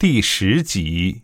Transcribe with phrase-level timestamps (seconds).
[0.00, 1.22] 第十集。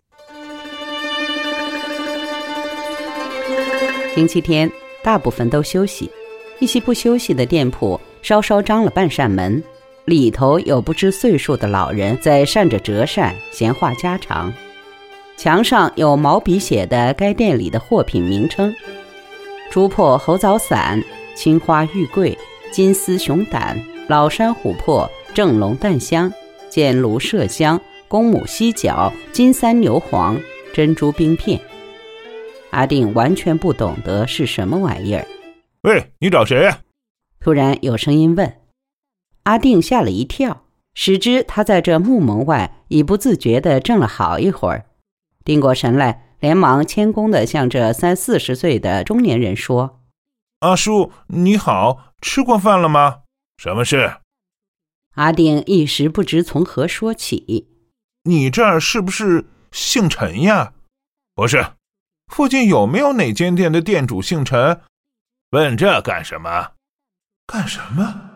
[4.13, 4.69] 星期天，
[5.01, 6.11] 大部分都休息，
[6.59, 9.63] 一些不休息的店铺稍稍张了半扇门，
[10.03, 14.53] 里头有不知岁数的老人在扇着折扇，闲话家常。
[15.37, 18.75] 墙上有毛笔写的该店里的货品名称：
[19.71, 21.01] 竹破猴枣散、
[21.33, 22.37] 青花玉桂、
[22.73, 26.29] 金丝熊胆、老山琥珀、正龙淡香、
[26.69, 30.39] 剑炉麝香、公母犀角、金三牛黄、
[30.73, 31.59] 珍珠冰片。
[32.71, 35.25] 阿定完全不懂得是什么玩意儿。
[35.81, 36.71] 喂，你找谁？
[37.39, 38.61] 突然有声音问。
[39.43, 44.85] 阿定吓了一跳，使之他在这木门外已不自觉地怔了好一会儿。
[45.43, 50.01] 定过神来，连忙谦恭地向这三四十岁的中年人说
[50.61, 53.19] ：“阿叔你好，吃过饭了吗？
[53.57, 54.15] 什么事？”
[55.13, 57.69] 阿定一时不知从何说起。
[58.27, 60.73] 你这儿是不是姓陈呀？
[61.35, 61.63] 不是。
[62.27, 64.81] 附近有没有哪间店的店主姓陈？
[65.51, 66.71] 问这干什么？
[67.45, 68.31] 干什么？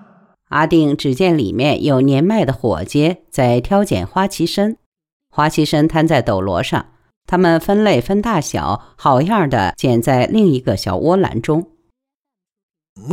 [0.50, 4.78] 阿定只见里面有年迈的伙计在挑拣花旗参，
[5.32, 6.86] 花旗参摊在斗罗上，
[7.26, 11.72] 他们分类分大小，好样的捡在另一个小窝篮中。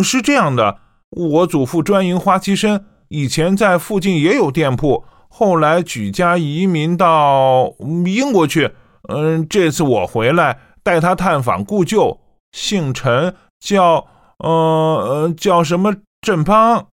[0.04, 0.78] 是这样的，
[1.08, 5.04] 我祖父专营花旗参，以前在附近也有店铺，
[5.38, 7.74] 后来举家移民到
[8.06, 8.72] 英国去。
[9.08, 10.58] 嗯，这次我回来。
[10.82, 12.20] 带他探访故旧，
[12.52, 14.06] 姓陈，叫
[14.38, 16.86] 呃呃叫什么振邦，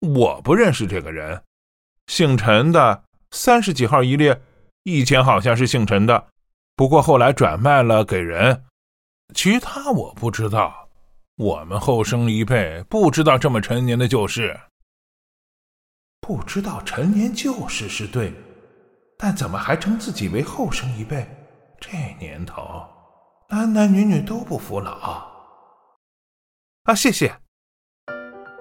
[0.00, 1.42] 我不认识这个人。
[2.06, 4.40] 姓陈的三十几号一列，
[4.84, 6.28] 以前好像是姓陈的，
[6.76, 8.62] 不过后来转卖了给人。
[9.34, 10.88] 其他我不知道，
[11.36, 14.60] 我们后生一辈不知道这么陈年的旧事。
[16.24, 18.32] 不知道陈年旧事是对，
[19.18, 21.26] 但怎么还称自己为后生一辈？
[21.80, 21.90] 这
[22.24, 22.62] 年头。
[23.50, 24.92] 男男女女都不服老
[26.84, 26.94] 啊！
[26.94, 27.34] 谢谢。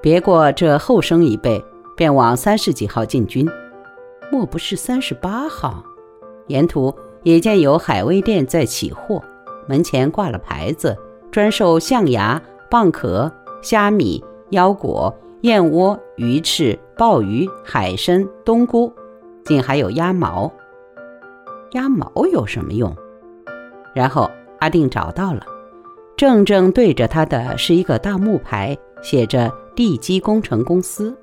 [0.02, 1.64] 别过这后生一辈，
[1.96, 3.48] 便往三十几号进军。
[4.32, 5.84] 莫不是三十八号？
[6.48, 9.24] 沿途也见有海味店在起货，
[9.68, 10.98] 门前挂了牌子，
[11.32, 18.94] 专售象牙、蚌壳、虾米、腰果、燕窝、鱼翅、鲍鱼、海参、冬菇，
[19.44, 20.52] 竟还有鸭毛。
[21.72, 22.96] 鸭毛有什么用？
[23.94, 24.29] 然后。
[24.59, 25.44] 阿定找到了，
[26.16, 31.18] 正正对着他的是一个大木牌，写着“地基工程公司”。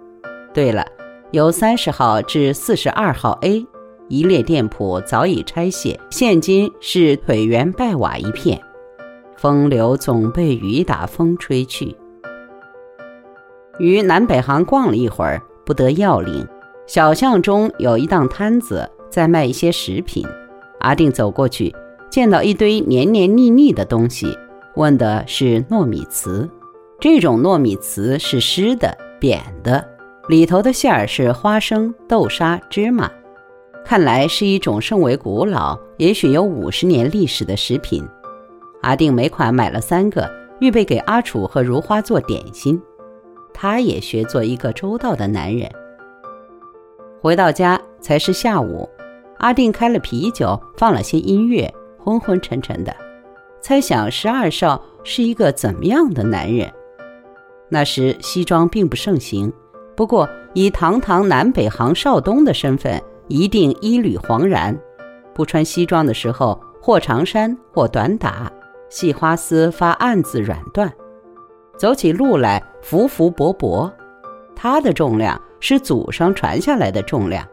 [0.53, 0.85] 对了，
[1.31, 3.65] 由三十号至四十二号 A
[4.09, 8.61] 一列店铺早已拆卸，现今是腿圆败瓦一片，
[9.37, 11.95] 风流总被雨打风吹去。
[13.79, 16.47] 于南北行逛了一会儿，不得要领，
[16.87, 20.27] 小巷中有一档摊子在卖一些食品，
[20.81, 21.75] 阿定走过去。
[22.11, 24.37] 见到一堆黏黏腻腻的东西，
[24.77, 26.49] 问的是糯米糍。
[26.99, 29.87] 这种糯米糍是湿的、扁的，
[30.29, 33.11] 里头的馅儿是花生、豆沙、芝麻。
[33.85, 38.03] 看来是一种甚为古老，也许有五十年历史的食品。
[38.83, 40.29] 阿定每款买了三个，
[40.61, 42.81] 预备给阿楚和如花做点心。
[43.61, 45.69] 他也学做一个周到的男人。
[47.21, 48.89] 回到家才是下午，
[49.39, 51.69] 阿定开了啤酒，放了些音乐。
[51.99, 52.95] 昏昏沉沉的，
[53.61, 56.73] 猜想十二少是一个怎么样的男人。
[57.69, 59.53] 那时西装并不盛行，
[59.97, 64.79] 不过以堂堂南北行少东的身份，一定衣履黄然。
[65.35, 68.51] 不穿西装的时候，或长衫，或短打，
[68.89, 70.91] 细花丝发暗自软断，
[71.77, 73.93] 走起路来浮浮薄薄。
[74.57, 77.47] 他的重量是祖上传下来的重量，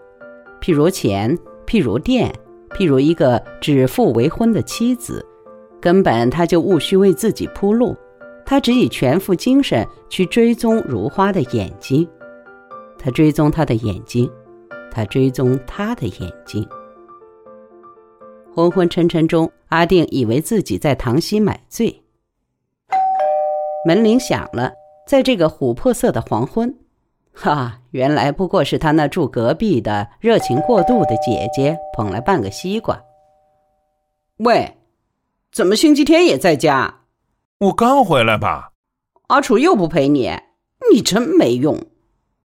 [0.60, 2.34] 譬如钱，譬如电。
[2.72, 5.26] 譬如一个指腹为婚的妻子，
[5.80, 7.96] 根本他就无需为自己铺路，
[8.46, 12.06] 他只以全副精神去追踪如花的眼睛，
[13.00, 14.30] 他追踪她的眼睛，
[14.92, 16.68] 他追踪她的眼睛。
[18.54, 22.04] 昏昏沉沉中，阿定以为自己在塘西买醉。
[23.88, 24.74] 门铃响了，
[25.08, 26.76] 在这个琥珀色的黄昏。
[27.34, 33.00] 哈，原来不过是他那住隔壁的热情过度的姐姐捧来半个西瓜。
[34.38, 34.78] 喂，
[35.52, 37.02] 怎么星期天也在家？
[37.60, 38.72] 我刚回来吧。
[39.28, 40.32] 阿楚又不陪你，
[40.92, 41.78] 你真没用。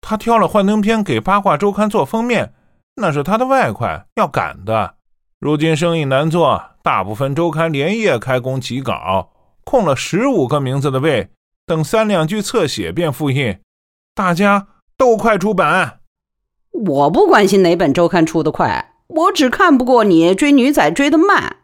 [0.01, 2.53] 他挑了幻灯片给八卦周刊做封面，
[2.95, 4.95] 那是他的外快，要赶的。
[5.39, 9.29] 如今生意难做，大部分周刊连夜开工起稿，
[9.65, 11.29] 空了十五个名字的位，
[11.69, 13.59] 等三两句侧写便复印。
[14.15, 15.99] 大家都快出版，
[16.71, 21.57] 我不关心哪本周刊出的快，我只看不过你追女仔追得慢。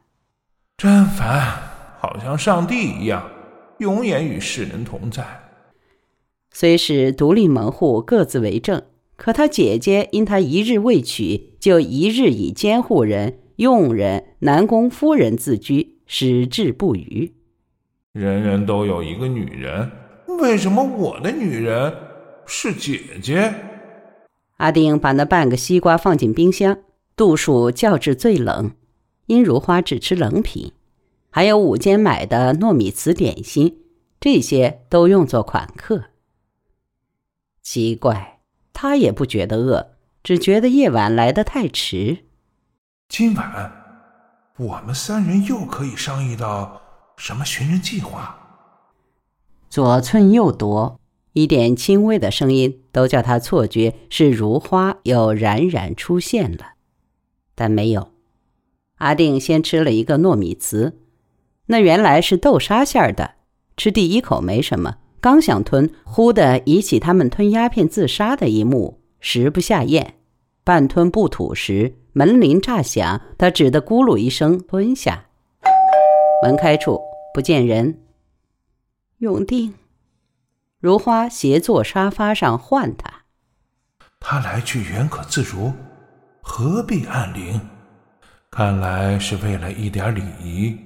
[0.77, 1.57] 真烦，
[1.99, 3.27] 好像上帝一样，
[3.79, 5.25] 永远与世人同在。
[6.51, 8.83] 虽是独立门户，各自为政，
[9.15, 17.33] 可他姐姐因他一日未娶，就一日以监护人、佣人、南宫夫人自居，矢志不渝。
[18.15, 19.91] 人人都有一个女人，
[20.39, 21.93] 为什么我的女人
[22.45, 23.53] 是姐姐？
[24.55, 26.77] 阿丁把那半个西瓜放进冰箱，
[27.17, 28.71] 度数校至最冷，
[29.25, 30.71] 殷如花只吃冷品，
[31.29, 33.79] 还有午间买的糯米糍点心，
[34.21, 36.05] 这些都用作款客。
[37.61, 38.39] 奇怪，
[38.71, 39.89] 他也不觉得饿，
[40.23, 42.19] 只觉得夜晚来得太迟。
[43.09, 43.73] 今晚
[44.55, 46.81] 我们三人又可以商议到。
[47.17, 48.37] 什么寻人计划？
[49.69, 50.99] 左寸右夺，
[51.33, 56.73] 一点轻微的声音都叫他错觉是如花又冉冉出现了，
[57.55, 58.11] 但没有。
[58.97, 60.93] 阿定先吃了一个糯米糍，
[61.65, 63.35] 那原来是豆沙馅儿的。
[63.75, 70.15] 吃第一口没什么，刚想吞，忽的忆起他们吞鸦片自杀的一幕，食不下咽。
[70.63, 75.24] 半吞不吐时，门铃炸响，他只得咕噜一声吞下。
[76.45, 77.01] 门开处
[77.33, 78.01] 不见人。
[79.17, 79.73] 永定，
[80.79, 83.23] 如花斜坐沙发上唤他。
[84.19, 85.73] 他来去原可自如，
[86.41, 87.59] 何必按铃？
[88.51, 90.77] 看来是为了一点礼仪。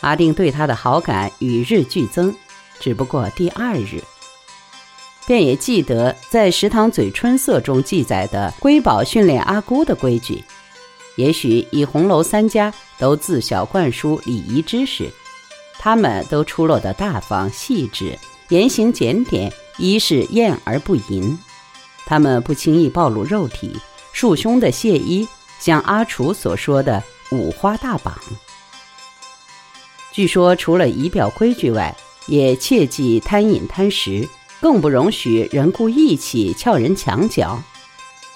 [0.00, 2.34] 阿定对他的好感与日俱增，
[2.80, 4.02] 只不过第二日，
[5.26, 10.42] 便也记得在《食堂嘴春色》中记载的瑰宝训练阿姑的规矩。
[11.18, 15.10] 也许以红楼三家都自小灌输礼仪知识，
[15.76, 18.16] 他们都出落得大方细致，
[18.50, 21.36] 言行检点，一是艳而不淫。
[22.06, 23.76] 他们不轻易暴露肉体，
[24.12, 25.26] 束胸的亵衣，
[25.58, 28.16] 像阿楚所说的五花大绑。
[30.12, 31.92] 据说除了仪表规矩外，
[32.28, 34.28] 也切忌贪饮贪食，
[34.60, 37.60] 更不容许人故意气撬人墙角。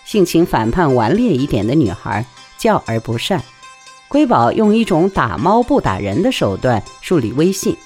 [0.05, 2.27] 性情反叛顽劣一点的女孩。
[2.63, 3.43] 教而不善，
[4.07, 7.77] 瑰宝用一种打猫不打人的手段树立威信，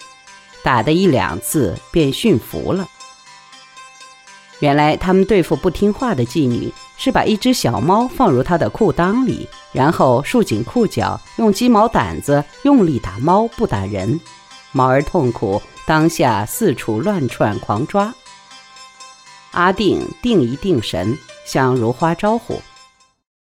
[0.63, 2.87] 打的一两次便驯服了。
[4.59, 14.21] 原来他们对付不听话的妓女，是把一只小猫放入她的裤裆里，然后束紧裤脚，用鸡毛掸子用力打猫不打人，
[14.73, 18.15] 猫儿痛苦，当下四处乱窜狂抓。
[19.53, 22.61] 阿定定一定神，向如花招呼。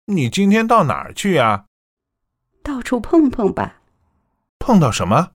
[0.06, 1.64] 你今天到哪儿去啊？
[2.62, 3.80] 到处碰碰吧。
[4.58, 5.30] 碰到什么？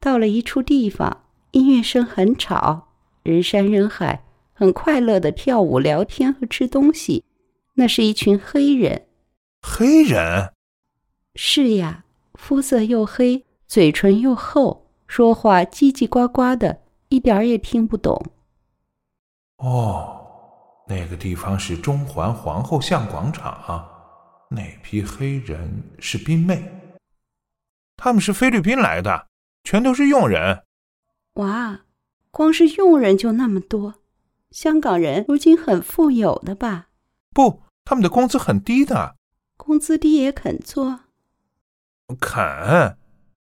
[0.00, 2.88] 到了一处地方，音乐声很吵，
[3.22, 7.24] 人山人海，很快乐的跳舞、聊天和吃东西。
[7.74, 9.06] 那是一群黑人。
[9.62, 10.52] 黑人？
[11.36, 12.04] 是呀，
[12.34, 16.80] 肤色又黑，嘴唇又厚，说话叽叽呱呱的，
[17.10, 18.20] 一点儿也听不懂。
[19.58, 20.17] 哦。
[20.88, 23.86] 那个地方是中环皇后像广场，
[24.48, 26.62] 那批黑人是宾妹，
[27.96, 29.26] 他们是菲律宾来的，
[29.64, 30.64] 全都是佣人。
[31.34, 31.80] 哇，
[32.30, 33.96] 光是佣人就那么多，
[34.50, 36.88] 香港人如今很富有的吧？
[37.34, 39.16] 不，他们的工资很低的。
[39.58, 41.00] 工资低也肯做？
[42.18, 42.96] 肯，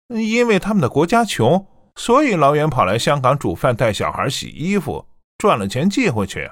[0.10, 5.08] 因为他们的国家穷，所以老远跑来香港煮饭、带小孩、洗衣服，
[5.40, 6.52] 赚了钱寄回去。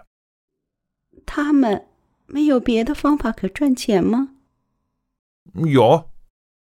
[1.25, 1.87] 他们
[2.25, 4.29] 没有别的方法可赚钱吗？
[5.53, 6.09] 有，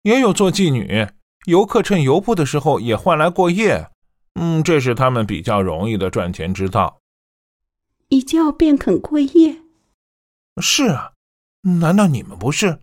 [0.04, 1.08] 也有做妓女，
[1.46, 3.90] 游客趁游铺的时候也换来过夜。
[4.36, 7.00] 嗯，这是他们比较容易的赚钱之道。
[8.10, 9.58] 一觉便肯过夜？
[10.62, 11.14] 是啊，
[11.80, 12.80] 难道你们不是？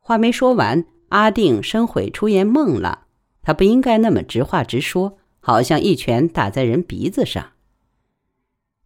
[0.00, 3.06] 话没说完，阿定深悔出言梦了。
[3.42, 7.52] 他不应该那么直话直说，好像一拳打在人鼻子上。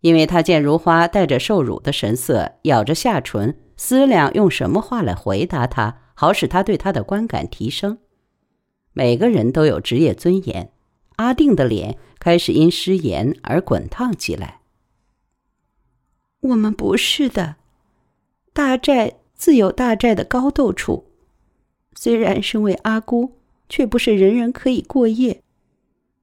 [0.02, 7.98] 因为他见如花带着受辱的神色，咬着下唇，思量用什么话来回答他，好使他对他的观感提升。
[8.92, 10.72] 每个人都有职业尊严，
[11.16, 14.60] 阿定的脸开始因失言而滚烫起来。
[16.40, 17.54] 我们不是的，
[18.52, 21.06] 大寨自有大寨的高斗处。
[21.94, 25.40] 虽然身为阿姑，却不是人人可以过夜。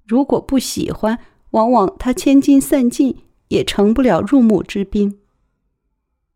[0.06, 1.18] 如果不喜欢，
[1.52, 3.16] 往往他千金散尽。
[3.50, 5.20] 也成不了入幕之宾。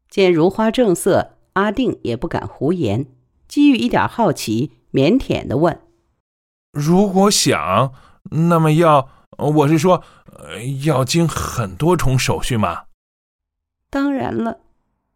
[0.09, 3.07] 见如花正色，阿定也不敢胡言，
[3.47, 5.79] 基于一点好奇，腼腆的问
[6.71, 7.93] ：“如果想，
[8.31, 9.09] 那么要……
[9.37, 10.03] 我是说，
[10.85, 12.83] 要经很多重手续吗
[13.89, 14.59] ？”“当然了，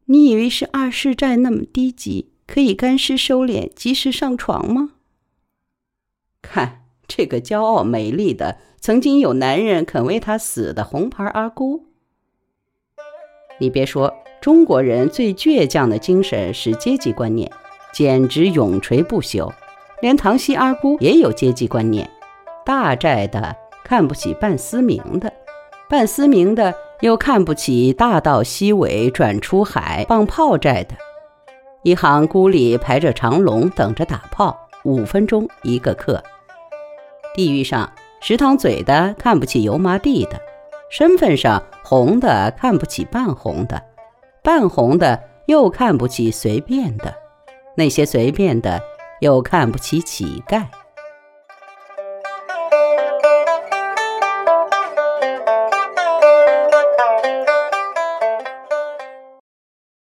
[0.06, 4.94] 你以为是二世寨那么低级，可以干湿收敛，及时上床吗？
[6.42, 11.87] 看这个骄傲美丽的，曾经有男人肯为她死的红牌阿姑。
[13.60, 17.52] 你别说，中国人最倔强的精神是阶级观念，
[17.92, 19.52] 简直永垂不朽。
[20.02, 22.08] 连唐西阿姑也有阶级观念，
[22.64, 25.34] 大寨的看不起半私明的，
[25.90, 30.94] 半私明的又看不起大道西尾转出海放炮寨的。
[31.84, 36.22] 一行孤里排着长龙等着打炮，五分钟一个客。
[37.34, 40.38] 地域上，食堂嘴的看不起油麻地的；
[40.90, 43.82] 身份上，红的看不起半红的，
[44.44, 47.14] 半红的又看不起随便的，
[47.76, 48.82] 那些随便的。
[49.20, 50.64] 又看不起乞丐。